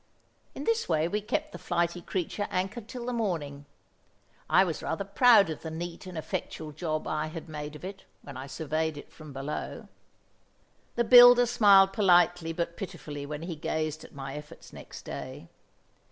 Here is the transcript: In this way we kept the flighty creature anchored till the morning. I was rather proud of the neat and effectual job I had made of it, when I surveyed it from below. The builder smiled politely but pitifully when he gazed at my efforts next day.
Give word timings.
In 0.55 0.63
this 0.63 0.89
way 0.89 1.07
we 1.07 1.21
kept 1.21 1.51
the 1.51 1.59
flighty 1.59 2.01
creature 2.01 2.47
anchored 2.49 2.87
till 2.87 3.05
the 3.05 3.13
morning. 3.13 3.65
I 4.49 4.63
was 4.63 4.81
rather 4.81 5.03
proud 5.03 5.51
of 5.51 5.61
the 5.61 5.69
neat 5.69 6.07
and 6.07 6.17
effectual 6.17 6.71
job 6.71 7.05
I 7.07 7.27
had 7.27 7.47
made 7.47 7.75
of 7.75 7.85
it, 7.85 8.05
when 8.23 8.35
I 8.35 8.47
surveyed 8.47 8.97
it 8.97 9.11
from 9.11 9.31
below. 9.31 9.89
The 10.95 11.03
builder 11.03 11.45
smiled 11.45 11.93
politely 11.93 12.51
but 12.51 12.77
pitifully 12.77 13.27
when 13.27 13.43
he 13.43 13.55
gazed 13.55 14.03
at 14.03 14.15
my 14.15 14.33
efforts 14.33 14.73
next 14.73 15.03
day. 15.05 15.49